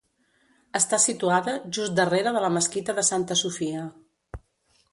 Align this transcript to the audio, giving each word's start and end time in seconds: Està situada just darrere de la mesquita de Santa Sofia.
Està 0.77 0.99
situada 1.03 1.53
just 1.77 1.93
darrere 1.99 2.33
de 2.37 2.43
la 2.45 2.51
mesquita 2.57 2.99
de 3.01 3.07
Santa 3.11 3.37
Sofia. 3.43 3.85